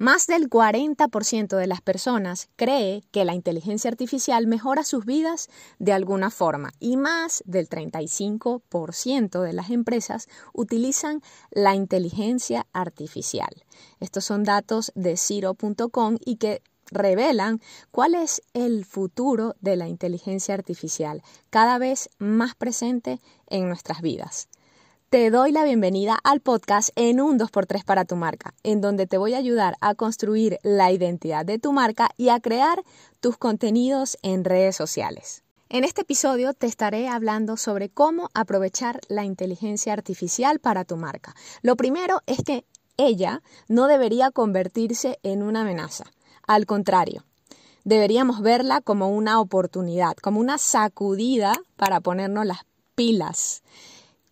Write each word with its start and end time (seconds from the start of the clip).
Más 0.00 0.28
del 0.28 0.48
40% 0.48 1.56
de 1.56 1.66
las 1.66 1.80
personas 1.80 2.50
cree 2.54 3.02
que 3.10 3.24
la 3.24 3.34
inteligencia 3.34 3.90
artificial 3.90 4.46
mejora 4.46 4.84
sus 4.84 5.04
vidas 5.04 5.48
de 5.80 5.92
alguna 5.92 6.30
forma 6.30 6.70
y 6.78 6.96
más 6.96 7.42
del 7.46 7.68
35% 7.68 9.42
de 9.42 9.52
las 9.52 9.70
empresas 9.70 10.28
utilizan 10.52 11.20
la 11.50 11.74
inteligencia 11.74 12.68
artificial. 12.72 13.64
Estos 13.98 14.24
son 14.24 14.44
datos 14.44 14.92
de 14.94 15.16
Ciro.com 15.16 16.16
y 16.24 16.36
que 16.36 16.62
revelan 16.92 17.60
cuál 17.90 18.14
es 18.14 18.40
el 18.54 18.84
futuro 18.84 19.56
de 19.60 19.74
la 19.74 19.88
inteligencia 19.88 20.54
artificial, 20.54 21.24
cada 21.50 21.76
vez 21.78 22.08
más 22.18 22.54
presente 22.54 23.20
en 23.48 23.66
nuestras 23.66 24.00
vidas. 24.00 24.48
Te 25.10 25.30
doy 25.30 25.52
la 25.52 25.64
bienvenida 25.64 26.18
al 26.22 26.40
podcast 26.40 26.90
en 26.94 27.22
un 27.22 27.38
2x3 27.38 27.82
para 27.82 28.04
tu 28.04 28.14
marca, 28.14 28.52
en 28.62 28.82
donde 28.82 29.06
te 29.06 29.16
voy 29.16 29.32
a 29.32 29.38
ayudar 29.38 29.74
a 29.80 29.94
construir 29.94 30.58
la 30.62 30.92
identidad 30.92 31.46
de 31.46 31.58
tu 31.58 31.72
marca 31.72 32.10
y 32.18 32.28
a 32.28 32.40
crear 32.40 32.82
tus 33.20 33.38
contenidos 33.38 34.18
en 34.20 34.44
redes 34.44 34.76
sociales. 34.76 35.44
En 35.70 35.84
este 35.84 36.02
episodio 36.02 36.52
te 36.52 36.66
estaré 36.66 37.08
hablando 37.08 37.56
sobre 37.56 37.88
cómo 37.88 38.28
aprovechar 38.34 39.00
la 39.08 39.24
inteligencia 39.24 39.94
artificial 39.94 40.58
para 40.58 40.84
tu 40.84 40.98
marca. 40.98 41.34
Lo 41.62 41.74
primero 41.74 42.20
es 42.26 42.44
que 42.44 42.66
ella 42.98 43.40
no 43.66 43.86
debería 43.86 44.30
convertirse 44.30 45.20
en 45.22 45.42
una 45.42 45.62
amenaza. 45.62 46.04
Al 46.46 46.66
contrario, 46.66 47.24
deberíamos 47.82 48.42
verla 48.42 48.82
como 48.82 49.08
una 49.08 49.40
oportunidad, 49.40 50.18
como 50.18 50.38
una 50.38 50.58
sacudida 50.58 51.54
para 51.76 52.00
ponernos 52.02 52.44
las 52.44 52.58
pilas 52.94 53.62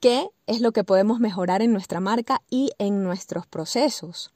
qué 0.07 0.31
es 0.47 0.61
lo 0.61 0.71
que 0.71 0.85
podemos 0.85 1.19
mejorar 1.19 1.63
en 1.63 1.73
nuestra 1.73 1.99
marca 1.99 2.41
y 2.49 2.71
en 2.79 3.03
nuestros 3.03 3.45
procesos. 3.45 4.33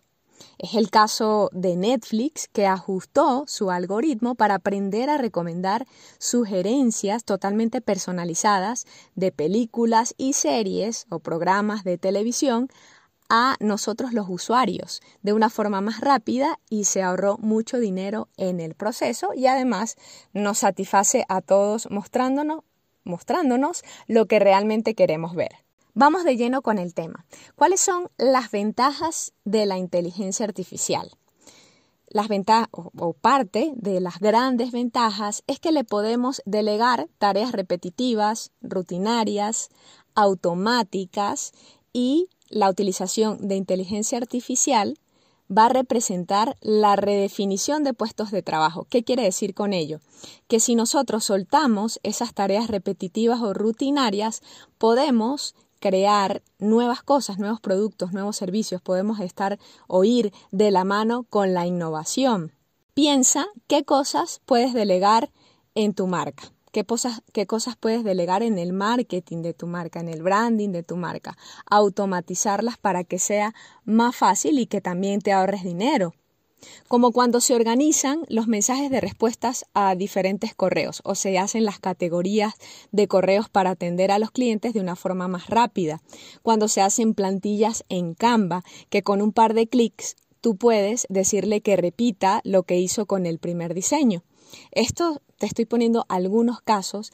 Es 0.59 0.75
el 0.75 0.91
caso 0.91 1.49
de 1.53 1.77
Netflix 1.77 2.49
que 2.49 2.67
ajustó 2.67 3.45
su 3.47 3.71
algoritmo 3.71 4.35
para 4.35 4.57
aprender 4.57 5.09
a 5.11 5.17
recomendar 5.17 5.87
sugerencias 6.19 7.23
totalmente 7.23 7.81
personalizadas 7.81 8.85
de 9.15 9.31
películas 9.31 10.13
y 10.19 10.33
series 10.33 11.07
o 11.09 11.21
programas 11.21 11.85
de 11.85 11.99
televisión 11.99 12.69
a 13.29 13.55
nosotros 13.61 14.13
los 14.13 14.29
usuarios 14.29 15.01
de 15.23 15.35
una 15.35 15.51
forma 15.51 15.81
más 15.81 16.01
rápida 16.01 16.59
y 16.69 16.83
se 16.83 17.01
ahorró 17.01 17.39
mucho 17.39 17.79
dinero 17.79 18.27
en 18.37 18.59
el 18.59 18.75
proceso 18.75 19.35
y 19.37 19.47
además 19.47 19.95
nos 20.33 20.59
satisface 20.59 21.25
a 21.29 21.41
todos 21.41 21.89
mostrándonos 21.93 22.65
mostrándonos 23.11 23.83
lo 24.07 24.27
que 24.27 24.39
realmente 24.39 24.95
queremos 24.95 25.35
ver. 25.35 25.51
Vamos 25.95 26.25
de 26.25 26.37
lleno 26.37 26.63
con 26.63 26.79
el 26.79 26.95
tema. 26.95 27.27
¿Cuáles 27.57 27.81
son 27.81 28.09
las 28.17 28.51
ventajas 28.51 29.33
de 29.45 29.67
la 29.67 29.77
inteligencia 29.77 30.47
artificial? 30.47 31.11
Las 32.07 32.29
ventajas 32.29 32.69
o, 32.73 33.13
parte 33.13 33.73
de 33.77 34.01
las 34.01 34.19
grandes 34.19 34.73
ventajas 34.73 35.43
es 35.47 35.61
que 35.61 35.73
le 35.73 35.85
podemos 35.85 36.43
delegar 36.45 37.09
tareas 37.19 37.53
repetitivas, 37.53 38.51
rutinarias, 38.61 39.69
automáticas 40.15 41.53
y 41.93 42.29
la 42.49 42.69
utilización 42.69 43.47
de 43.47 43.57
inteligencia 43.57 44.19
artificial 44.19 44.99
va 45.51 45.67
a 45.67 45.71
representar 45.71 46.57
la 46.61 46.97
redefinición 46.97 47.85
de 47.85 47.95
puestos 47.95 48.31
de 48.31 48.43
trabajo. 48.43 48.87
¿Qué 48.89 49.03
quiere 49.05 49.23
decir 49.23 49.55
con 49.55 49.73
ello? 49.73 50.01
Que 50.49 50.61
si 50.61 50.75
nosotros 50.75 51.25
soltamos 51.25 52.01
esas 52.03 52.35
tareas 52.35 52.69
repetitivas 52.69 53.41
o 53.41 53.53
rutinarias, 53.53 54.43
podemos 54.79 55.55
crear 55.81 56.43
nuevas 56.59 57.03
cosas, 57.03 57.39
nuevos 57.39 57.61
productos, 57.61 58.13
nuevos 58.13 58.37
servicios, 58.37 58.83
podemos 58.83 59.19
estar 59.21 59.59
o 59.89 60.05
ir 60.05 60.33
de 60.53 60.71
la 60.71 60.85
mano 60.85 61.25
con 61.25 61.55
la 61.55 61.67
innovación. 61.67 62.53
Piensa 62.95 63.47
qué 63.67 63.85
cosas 63.85 64.41
puedes 64.45 64.75
delegar 64.75 65.31
en 65.75 65.95
tu 65.95 66.07
marca. 66.07 66.53
¿Qué 66.73 66.85
cosas, 66.85 67.23
¿Qué 67.33 67.47
cosas 67.47 67.75
puedes 67.75 68.05
delegar 68.05 68.45
en 68.45 68.57
el 68.57 68.73
marketing 68.73 69.43
de 69.43 69.55
tu 69.55 69.67
marca, 69.67 69.99
en 69.99 70.09
el 70.09 70.23
branding 70.23 70.69
de 70.71 70.85
tu 70.85 70.97
marca? 70.97 71.37
Automatizarlas 71.67 72.79
para 72.79 73.03
que 73.03 73.19
sea 73.19 73.55
más 73.85 74.15
fácil 74.15 74.59
y 74.61 74.67
que 74.67 74.81
también 74.81 75.21
te 75.21 75.33
ahorres 75.33 75.65
dinero. 75.65 76.15
Como 76.87 77.11
cuando 77.11 77.41
se 77.41 77.57
organizan 77.57 78.21
los 78.29 78.47
mensajes 78.47 78.89
de 78.89 79.01
respuestas 79.01 79.65
a 79.75 79.97
diferentes 79.97 80.55
correos 80.55 81.01
o 81.05 81.17
se 81.17 81.39
hacen 81.39 81.65
las 81.65 81.81
categorías 81.81 82.55
de 82.93 83.09
correos 83.09 83.49
para 83.49 83.71
atender 83.71 84.13
a 84.13 84.21
los 84.21 84.31
clientes 84.31 84.73
de 84.73 84.81
una 84.81 84.95
forma 84.95 85.27
más 85.27 85.49
rápida. 85.49 86.01
Cuando 86.43 86.69
se 86.69 86.83
hacen 86.83 87.15
plantillas 87.15 87.85
en 87.89 88.15
Canva 88.15 88.63
que 88.91 89.03
con 89.03 89.23
un 89.23 89.33
par 89.33 89.55
de 89.55 89.67
clics 89.67 90.15
tú 90.41 90.57
puedes 90.57 91.07
decirle 91.09 91.63
que 91.63 91.77
repita 91.77 92.41
lo 92.45 92.63
que 92.63 92.79
hizo 92.79 93.07
con 93.07 93.27
el 93.27 93.39
primer 93.39 93.75
diseño. 93.75 94.23
Esto 94.73 95.21
te 95.39 95.47
estoy 95.47 95.65
poniendo 95.65 96.05
algunos 96.09 96.61
casos 96.61 97.13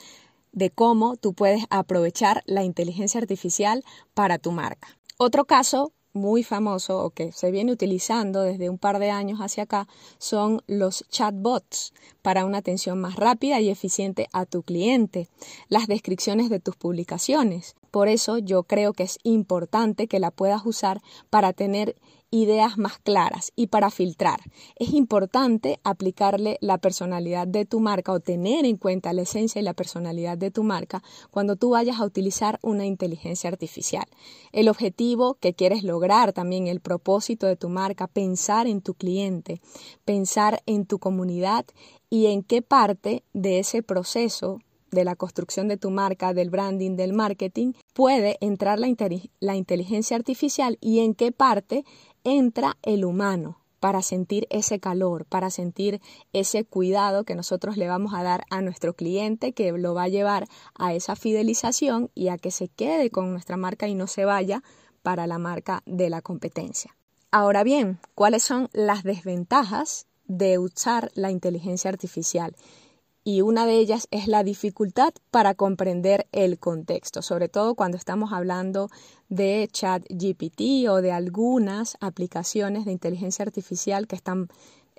de 0.52 0.70
cómo 0.70 1.16
tú 1.16 1.34
puedes 1.34 1.64
aprovechar 1.70 2.42
la 2.46 2.64
inteligencia 2.64 3.20
artificial 3.20 3.84
para 4.14 4.38
tu 4.38 4.52
marca. 4.52 4.88
Otro 5.18 5.44
caso 5.44 5.92
muy 6.16 6.42
famoso 6.42 7.04
o 7.04 7.10
que 7.10 7.30
se 7.30 7.50
viene 7.50 7.70
utilizando 7.70 8.42
desde 8.42 8.70
un 8.70 8.78
par 8.78 8.98
de 8.98 9.10
años 9.10 9.38
hacia 9.40 9.64
acá 9.64 9.86
son 10.18 10.62
los 10.66 11.04
chatbots 11.10 11.92
para 12.22 12.44
una 12.44 12.58
atención 12.58 13.00
más 13.00 13.16
rápida 13.16 13.60
y 13.60 13.68
eficiente 13.68 14.26
a 14.32 14.46
tu 14.46 14.62
cliente, 14.62 15.28
las 15.68 15.86
descripciones 15.86 16.48
de 16.48 16.58
tus 16.58 16.74
publicaciones. 16.74 17.76
Por 17.90 18.08
eso 18.08 18.38
yo 18.38 18.64
creo 18.64 18.92
que 18.92 19.04
es 19.04 19.18
importante 19.22 20.08
que 20.08 20.18
la 20.18 20.30
puedas 20.30 20.66
usar 20.66 21.00
para 21.30 21.52
tener 21.52 21.96
ideas 22.30 22.78
más 22.78 22.98
claras 22.98 23.52
y 23.56 23.68
para 23.68 23.90
filtrar. 23.90 24.40
Es 24.76 24.92
importante 24.92 25.80
aplicarle 25.84 26.58
la 26.60 26.78
personalidad 26.78 27.46
de 27.46 27.64
tu 27.64 27.80
marca 27.80 28.12
o 28.12 28.20
tener 28.20 28.64
en 28.64 28.76
cuenta 28.76 29.12
la 29.12 29.22
esencia 29.22 29.60
y 29.60 29.64
la 29.64 29.74
personalidad 29.74 30.36
de 30.36 30.50
tu 30.50 30.62
marca 30.62 31.02
cuando 31.30 31.56
tú 31.56 31.70
vayas 31.70 32.00
a 32.00 32.04
utilizar 32.04 32.58
una 32.62 32.86
inteligencia 32.86 33.48
artificial. 33.48 34.06
El 34.52 34.68
objetivo 34.68 35.34
que 35.34 35.54
quieres 35.54 35.82
lograr, 35.82 36.32
también 36.32 36.66
el 36.66 36.80
propósito 36.80 37.46
de 37.46 37.56
tu 37.56 37.68
marca, 37.68 38.06
pensar 38.06 38.66
en 38.66 38.80
tu 38.80 38.94
cliente, 38.94 39.60
pensar 40.04 40.62
en 40.66 40.86
tu 40.86 40.98
comunidad 40.98 41.64
y 42.10 42.26
en 42.26 42.42
qué 42.42 42.62
parte 42.62 43.24
de 43.32 43.58
ese 43.58 43.82
proceso 43.82 44.60
de 44.96 45.04
la 45.04 45.14
construcción 45.14 45.68
de 45.68 45.76
tu 45.76 45.90
marca, 45.90 46.32
del 46.32 46.50
branding, 46.50 46.96
del 46.96 47.12
marketing, 47.12 47.74
puede 47.92 48.38
entrar 48.40 48.80
la, 48.80 48.88
la, 49.40 49.54
inteligencia 49.54 50.16
artificial 50.16 50.78
y 50.80 51.00
en 51.00 51.14
qué 51.14 51.32
parte 51.32 51.84
entra 52.24 52.78
el 52.82 53.04
humano 53.04 53.60
para 53.78 54.00
sentir 54.00 54.46
ese 54.48 54.80
calor, 54.80 55.26
para 55.26 55.50
sentir 55.50 56.00
ese 56.32 56.64
cuidado 56.64 57.24
que 57.24 57.34
nosotros 57.34 57.76
le 57.76 57.88
vamos 57.88 58.14
a 58.14 58.22
dar 58.22 58.44
a 58.50 58.62
nuestro 58.62 58.94
cliente, 58.94 59.52
que 59.52 59.70
lo 59.70 59.94
va 59.94 60.04
a 60.04 60.08
llevar 60.08 60.48
a 60.74 60.94
esa 60.94 61.14
fidelización 61.14 62.10
y 62.14 62.28
a 62.28 62.38
que 62.38 62.50
se 62.50 62.68
quede 62.68 63.10
con 63.10 63.30
nuestra 63.30 63.58
marca 63.58 63.86
y 63.86 63.94
no 63.94 64.06
se 64.06 64.24
vaya 64.24 64.62
para 65.02 65.26
la 65.26 65.38
marca 65.38 65.82
de 65.84 66.08
la 66.08 66.22
competencia. 66.22 66.96
Ahora 67.30 67.64
bien, 67.64 68.00
¿cuáles 68.14 68.42
son 68.42 68.70
las 68.72 69.02
desventajas 69.02 70.06
de 70.24 70.58
usar 70.58 71.10
la 71.14 71.30
inteligencia 71.30 71.90
artificial? 71.90 72.56
Y 73.26 73.40
una 73.40 73.66
de 73.66 73.80
ellas 73.80 74.06
es 74.12 74.28
la 74.28 74.44
dificultad 74.44 75.12
para 75.32 75.54
comprender 75.56 76.28
el 76.30 76.60
contexto, 76.60 77.22
sobre 77.22 77.48
todo 77.48 77.74
cuando 77.74 77.96
estamos 77.96 78.32
hablando 78.32 78.88
de 79.28 79.68
ChatGPT 79.72 80.88
o 80.88 81.02
de 81.02 81.10
algunas 81.10 81.96
aplicaciones 82.00 82.84
de 82.84 82.92
inteligencia 82.92 83.42
artificial 83.42 84.06
que 84.06 84.14
están 84.14 84.46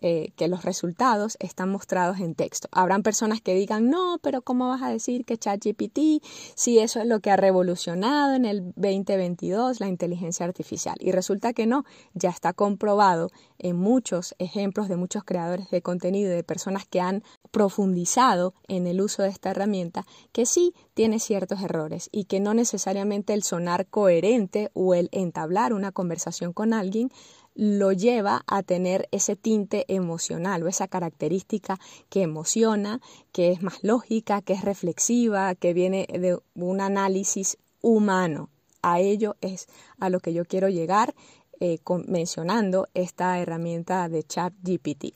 eh, 0.01 0.31
que 0.35 0.47
los 0.47 0.63
resultados 0.63 1.37
están 1.39 1.71
mostrados 1.71 2.19
en 2.19 2.35
texto. 2.35 2.67
Habrán 2.71 3.01
personas 3.01 3.41
que 3.41 3.55
digan, 3.55 3.89
no, 3.89 4.19
pero 4.21 4.41
¿cómo 4.41 4.67
vas 4.67 4.83
a 4.83 4.89
decir 4.89 5.25
que 5.25 5.37
ChatGPT 5.37 6.23
si 6.55 6.79
eso 6.79 6.99
es 6.99 7.07
lo 7.07 7.19
que 7.19 7.31
ha 7.31 7.35
revolucionado 7.35 8.35
en 8.35 8.45
el 8.45 8.73
2022 8.75 9.79
la 9.79 9.87
inteligencia 9.87 10.45
artificial? 10.45 10.95
Y 10.99 11.11
resulta 11.11 11.53
que 11.53 11.65
no, 11.65 11.83
ya 12.13 12.29
está 12.29 12.53
comprobado 12.53 13.31
en 13.57 13.75
muchos 13.75 14.35
ejemplos 14.37 14.87
de 14.87 14.97
muchos 14.97 15.23
creadores 15.23 15.69
de 15.71 15.81
contenido 15.81 16.31
de 16.31 16.43
personas 16.43 16.87
que 16.87 17.01
han 17.01 17.23
profundizado 17.51 18.53
en 18.67 18.85
el 18.85 19.01
uso 19.01 19.23
de 19.23 19.29
esta 19.29 19.49
herramienta 19.49 20.05
que 20.31 20.45
sí 20.45 20.75
tiene 20.93 21.19
ciertos 21.19 21.61
errores 21.61 22.09
y 22.11 22.25
que 22.25 22.39
no 22.39 22.53
necesariamente 22.53 23.33
el 23.33 23.43
sonar 23.43 23.87
coherente 23.87 24.69
o 24.73 24.93
el 24.93 25.09
entablar 25.11 25.73
una 25.73 25.91
conversación 25.91 26.53
con 26.53 26.73
alguien 26.73 27.11
lo 27.57 27.91
lleva 27.91 28.43
a 28.45 28.61
tener 28.61 29.09
ese 29.11 29.35
tinte 29.35 29.83
emocional 29.87 30.61
o 30.61 30.67
esa 30.67 30.87
característica 30.87 31.79
que 32.07 32.21
emociona, 32.21 33.01
que 33.31 33.51
es 33.51 33.63
más 33.63 33.83
lógica, 33.83 34.43
que 34.43 34.53
es 34.53 34.63
reflexiva, 34.63 35.55
que 35.55 35.73
viene 35.73 36.05
de 36.07 36.37
un 36.53 36.81
análisis 36.81 37.57
humano. 37.81 38.49
A 38.83 38.99
ello 38.99 39.35
es 39.41 39.67
a 39.99 40.09
lo 40.09 40.19
que 40.19 40.33
yo 40.33 40.45
quiero 40.45 40.69
llegar 40.69 41.15
eh, 41.59 41.79
mencionando 42.05 42.87
esta 42.93 43.39
herramienta 43.39 44.07
de 44.07 44.21
chat 44.21 44.53
GPT, 44.61 45.15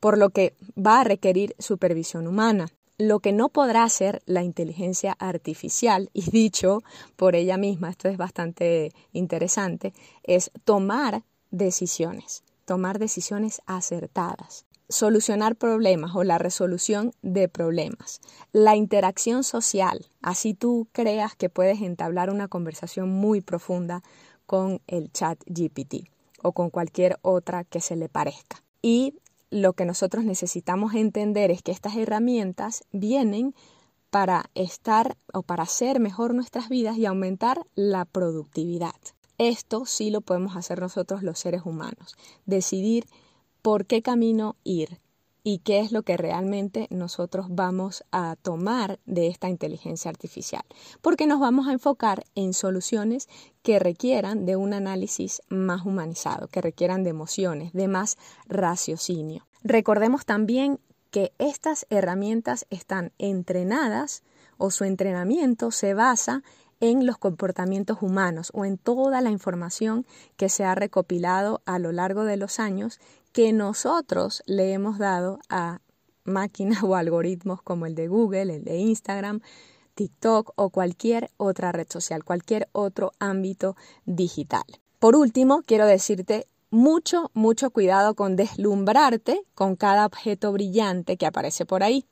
por 0.00 0.18
lo 0.18 0.30
que 0.30 0.56
va 0.76 1.00
a 1.00 1.04
requerir 1.04 1.54
supervisión 1.60 2.26
humana. 2.26 2.66
Lo 3.00 3.20
que 3.20 3.32
no 3.32 3.50
podrá 3.50 3.84
hacer 3.84 4.20
la 4.26 4.42
inteligencia 4.42 5.12
artificial, 5.12 6.10
y 6.12 6.28
dicho 6.32 6.82
por 7.14 7.36
ella 7.36 7.56
misma, 7.56 7.90
esto 7.90 8.08
es 8.08 8.16
bastante 8.16 8.90
interesante, 9.12 9.92
es 10.24 10.50
tomar 10.64 11.22
decisiones. 11.50 12.42
tomar 12.64 12.98
decisiones 12.98 13.62
acertadas, 13.64 14.66
solucionar 14.90 15.56
problemas 15.56 16.14
o 16.14 16.22
la 16.22 16.36
resolución 16.36 17.12
de 17.22 17.48
problemas, 17.48 18.20
la 18.52 18.76
interacción 18.76 19.42
social, 19.42 20.06
así 20.20 20.52
tú 20.52 20.86
creas 20.92 21.34
que 21.34 21.48
puedes 21.48 21.80
entablar 21.80 22.30
una 22.30 22.48
conversación 22.48 23.08
muy 23.08 23.40
profunda 23.40 24.02
con 24.44 24.82
el 24.86 25.10
chat 25.12 25.38
GPT 25.46 26.10
o 26.42 26.52
con 26.52 26.68
cualquier 26.68 27.18
otra 27.22 27.64
que 27.64 27.80
se 27.80 27.96
le 27.96 28.10
parezca. 28.10 28.62
Y 28.82 29.14
lo 29.50 29.72
que 29.72 29.86
nosotros 29.86 30.24
necesitamos 30.24 30.94
entender 30.94 31.50
es 31.50 31.62
que 31.62 31.72
estas 31.72 31.96
herramientas 31.96 32.84
vienen 32.92 33.54
para 34.10 34.50
estar 34.54 35.16
o 35.32 35.42
para 35.42 35.64
hacer 35.64 36.00
mejor 36.00 36.34
nuestras 36.34 36.68
vidas 36.68 36.96
y 36.96 37.06
aumentar 37.06 37.66
la 37.74 38.04
productividad. 38.04 38.94
Esto 39.38 39.86
sí 39.86 40.10
lo 40.10 40.20
podemos 40.20 40.56
hacer 40.56 40.80
nosotros 40.80 41.22
los 41.22 41.38
seres 41.38 41.62
humanos, 41.64 42.16
decidir 42.44 43.06
por 43.62 43.86
qué 43.86 44.02
camino 44.02 44.56
ir 44.64 45.00
y 45.44 45.60
qué 45.60 45.80
es 45.80 45.92
lo 45.92 46.02
que 46.02 46.16
realmente 46.16 46.88
nosotros 46.90 47.46
vamos 47.48 48.04
a 48.10 48.36
tomar 48.42 48.98
de 49.06 49.28
esta 49.28 49.48
inteligencia 49.48 50.10
artificial, 50.10 50.64
porque 51.00 51.26
nos 51.26 51.40
vamos 51.40 51.68
a 51.68 51.72
enfocar 51.72 52.24
en 52.34 52.52
soluciones 52.52 53.28
que 53.62 53.78
requieran 53.78 54.44
de 54.44 54.56
un 54.56 54.74
análisis 54.74 55.40
más 55.48 55.86
humanizado, 55.86 56.48
que 56.48 56.60
requieran 56.60 57.04
de 57.04 57.10
emociones, 57.10 57.72
de 57.72 57.88
más 57.88 58.18
raciocinio. 58.46 59.46
Recordemos 59.62 60.26
también 60.26 60.80
que 61.10 61.32
estas 61.38 61.86
herramientas 61.88 62.66
están 62.70 63.12
entrenadas 63.18 64.22
o 64.58 64.70
su 64.70 64.84
entrenamiento 64.84 65.70
se 65.70 65.94
basa 65.94 66.42
en 66.80 67.06
los 67.06 67.18
comportamientos 67.18 67.98
humanos 68.00 68.50
o 68.54 68.64
en 68.64 68.78
toda 68.78 69.20
la 69.20 69.30
información 69.30 70.06
que 70.36 70.48
se 70.48 70.64
ha 70.64 70.74
recopilado 70.74 71.62
a 71.66 71.78
lo 71.78 71.92
largo 71.92 72.24
de 72.24 72.36
los 72.36 72.60
años 72.60 73.00
que 73.32 73.52
nosotros 73.52 74.42
le 74.46 74.72
hemos 74.72 74.98
dado 74.98 75.38
a 75.48 75.80
máquinas 76.24 76.82
o 76.84 76.94
algoritmos 76.94 77.62
como 77.62 77.86
el 77.86 77.94
de 77.94 78.08
Google, 78.08 78.56
el 78.56 78.64
de 78.64 78.76
Instagram, 78.78 79.40
TikTok 79.94 80.52
o 80.54 80.70
cualquier 80.70 81.30
otra 81.36 81.72
red 81.72 81.88
social, 81.88 82.24
cualquier 82.24 82.68
otro 82.72 83.12
ámbito 83.18 83.76
digital. 84.04 84.64
Por 84.98 85.16
último, 85.16 85.62
quiero 85.66 85.86
decirte 85.86 86.46
mucho, 86.70 87.30
mucho 87.34 87.70
cuidado 87.70 88.14
con 88.14 88.36
deslumbrarte 88.36 89.42
con 89.54 89.74
cada 89.74 90.06
objeto 90.06 90.52
brillante 90.52 91.16
que 91.16 91.26
aparece 91.26 91.66
por 91.66 91.82
ahí. 91.82 92.04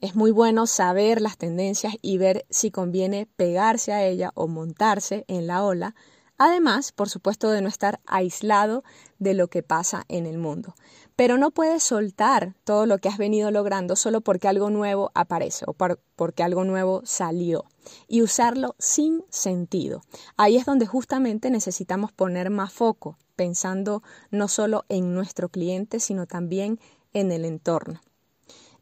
Es 0.00 0.16
muy 0.16 0.32
bueno 0.32 0.66
saber 0.66 1.20
las 1.20 1.38
tendencias 1.38 1.94
y 2.02 2.18
ver 2.18 2.44
si 2.50 2.72
conviene 2.72 3.28
pegarse 3.36 3.92
a 3.92 4.04
ella 4.04 4.32
o 4.34 4.48
montarse 4.48 5.24
en 5.28 5.46
la 5.46 5.62
ola, 5.64 5.94
además, 6.38 6.90
por 6.90 7.08
supuesto, 7.08 7.50
de 7.50 7.62
no 7.62 7.68
estar 7.68 8.00
aislado 8.04 8.82
de 9.20 9.34
lo 9.34 9.46
que 9.46 9.62
pasa 9.62 10.04
en 10.08 10.26
el 10.26 10.38
mundo. 10.38 10.74
Pero 11.14 11.38
no 11.38 11.52
puedes 11.52 11.84
soltar 11.84 12.56
todo 12.64 12.86
lo 12.86 12.98
que 12.98 13.08
has 13.08 13.16
venido 13.16 13.52
logrando 13.52 13.94
solo 13.94 14.22
porque 14.22 14.48
algo 14.48 14.70
nuevo 14.70 15.12
aparece 15.14 15.66
o 15.68 15.76
porque 16.16 16.42
algo 16.42 16.64
nuevo 16.64 17.02
salió 17.04 17.64
y 18.08 18.22
usarlo 18.22 18.74
sin 18.80 19.22
sentido. 19.30 20.02
Ahí 20.36 20.56
es 20.56 20.64
donde 20.64 20.86
justamente 20.86 21.48
necesitamos 21.50 22.10
poner 22.10 22.50
más 22.50 22.72
foco, 22.72 23.18
pensando 23.36 24.02
no 24.32 24.48
solo 24.48 24.84
en 24.88 25.14
nuestro 25.14 25.48
cliente, 25.48 26.00
sino 26.00 26.26
también 26.26 26.80
en 27.12 27.30
el 27.30 27.44
entorno. 27.44 28.00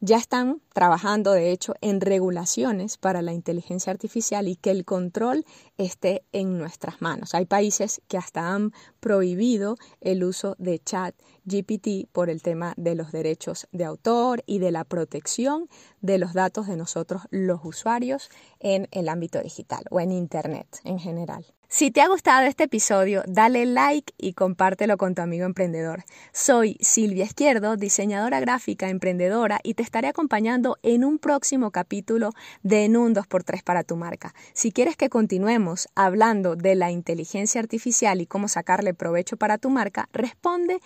Ya 0.03 0.17
están 0.17 0.63
trabajando, 0.73 1.31
de 1.31 1.51
hecho, 1.51 1.75
en 1.79 2.01
regulaciones 2.01 2.97
para 2.97 3.21
la 3.21 3.33
inteligencia 3.33 3.91
artificial 3.91 4.47
y 4.47 4.55
que 4.55 4.71
el 4.71 4.83
control 4.83 5.45
esté 5.77 6.25
en 6.31 6.57
nuestras 6.57 7.03
manos. 7.03 7.35
Hay 7.35 7.45
países 7.45 8.01
que 8.07 8.17
hasta 8.17 8.51
han 8.51 8.73
prohibido 8.99 9.75
el 9.99 10.23
uso 10.23 10.55
de 10.57 10.79
chat 10.79 11.13
GPT 11.45 12.09
por 12.11 12.29
el 12.29 12.41
tema 12.41 12.73
de 12.77 12.95
los 12.95 13.11
derechos 13.11 13.67
de 13.71 13.85
autor 13.85 14.43
y 14.45 14.59
de 14.59 14.71
la 14.71 14.83
protección 14.83 15.69
de 16.01 16.17
los 16.17 16.33
datos 16.33 16.67
de 16.67 16.77
nosotros 16.77 17.23
los 17.29 17.59
usuarios 17.63 18.29
en 18.59 18.87
el 18.91 19.09
ámbito 19.09 19.41
digital 19.41 19.83
o 19.89 19.99
en 19.99 20.11
Internet 20.11 20.79
en 20.83 20.99
general. 20.99 21.45
Si 21.73 21.89
te 21.89 22.01
ha 22.01 22.09
gustado 22.09 22.45
este 22.45 22.65
episodio, 22.65 23.23
dale 23.25 23.65
like 23.65 24.13
y 24.17 24.33
compártelo 24.33 24.97
con 24.97 25.15
tu 25.15 25.21
amigo 25.21 25.45
emprendedor. 25.45 26.03
Soy 26.33 26.75
Silvia 26.81 27.23
Izquierdo, 27.23 27.77
diseñadora 27.77 28.41
gráfica, 28.41 28.89
emprendedora 28.89 29.61
y 29.63 29.75
te 29.75 29.81
estaré 29.81 30.09
acompañando 30.09 30.79
en 30.83 31.05
un 31.05 31.17
próximo 31.17 31.71
capítulo 31.71 32.31
de 32.61 32.83
En 32.83 32.97
un 32.97 33.15
2x3 33.15 33.63
para 33.63 33.85
tu 33.85 33.95
marca. 33.95 34.35
Si 34.51 34.73
quieres 34.73 34.97
que 34.97 35.09
continuemos 35.09 35.87
hablando 35.95 36.57
de 36.57 36.75
la 36.75 36.91
inteligencia 36.91 37.61
artificial 37.61 38.19
y 38.19 38.25
cómo 38.25 38.49
sacarle 38.49 38.93
provecho 38.93 39.37
para 39.37 39.57
tu 39.57 39.69
marca, 39.69 40.09
responde 40.11 40.81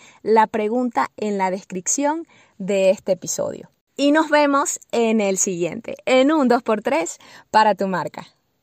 pregunta 0.47 1.11
en 1.17 1.37
la 1.37 1.51
descripción 1.51 2.27
de 2.57 2.89
este 2.89 3.13
episodio. 3.13 3.69
Y 3.97 4.11
nos 4.11 4.29
vemos 4.29 4.79
en 4.91 5.21
el 5.21 5.37
siguiente, 5.37 5.95
en 6.05 6.31
un 6.31 6.49
2x3 6.49 7.17
para 7.49 7.75
tu 7.75 7.87
marca. 7.87 8.34